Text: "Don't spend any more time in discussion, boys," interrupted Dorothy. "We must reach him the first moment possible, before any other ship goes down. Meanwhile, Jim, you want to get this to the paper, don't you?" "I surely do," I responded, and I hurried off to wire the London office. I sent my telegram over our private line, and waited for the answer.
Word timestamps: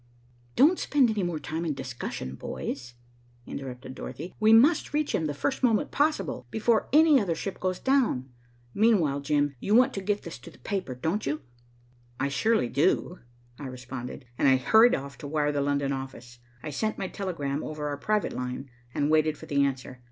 "Don't 0.55 0.79
spend 0.79 1.11
any 1.11 1.21
more 1.21 1.37
time 1.37 1.63
in 1.63 1.75
discussion, 1.75 2.33
boys," 2.33 2.95
interrupted 3.45 3.93
Dorothy. 3.93 4.33
"We 4.39 4.51
must 4.51 4.95
reach 4.95 5.13
him 5.13 5.25
the 5.27 5.33
first 5.35 5.61
moment 5.61 5.91
possible, 5.91 6.47
before 6.49 6.89
any 6.91 7.19
other 7.21 7.35
ship 7.35 7.59
goes 7.59 7.77
down. 7.77 8.27
Meanwhile, 8.73 9.19
Jim, 9.19 9.55
you 9.59 9.75
want 9.75 9.93
to 9.93 10.01
get 10.01 10.23
this 10.23 10.39
to 10.39 10.49
the 10.49 10.57
paper, 10.57 10.95
don't 10.95 11.27
you?" 11.27 11.41
"I 12.19 12.29
surely 12.29 12.67
do," 12.67 13.19
I 13.59 13.67
responded, 13.67 14.25
and 14.39 14.47
I 14.47 14.55
hurried 14.55 14.95
off 14.95 15.19
to 15.19 15.27
wire 15.27 15.51
the 15.51 15.61
London 15.61 15.91
office. 15.93 16.39
I 16.63 16.71
sent 16.71 16.97
my 16.97 17.07
telegram 17.07 17.63
over 17.63 17.87
our 17.87 17.97
private 17.97 18.33
line, 18.33 18.71
and 18.95 19.11
waited 19.11 19.37
for 19.37 19.45
the 19.45 19.61
answer. 19.63 19.99